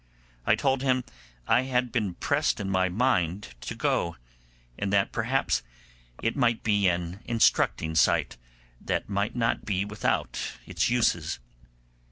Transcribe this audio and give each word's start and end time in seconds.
I 0.47 0.55
told 0.55 0.81
him 0.81 1.03
I 1.47 1.61
had 1.61 1.91
been 1.91 2.15
pressed 2.15 2.59
in 2.59 2.71
my 2.71 2.89
mind 2.89 3.49
to 3.61 3.75
go, 3.75 4.15
and 4.75 4.91
that 4.91 5.11
perhaps 5.11 5.61
it 6.23 6.35
might 6.35 6.63
be 6.63 6.87
an 6.87 7.19
instructing 7.25 7.93
sight, 7.93 8.35
that 8.83 9.09
might 9.09 9.35
not 9.35 9.63
be 9.63 9.85
without 9.85 10.53
its 10.65 10.89
uses. 10.89 11.37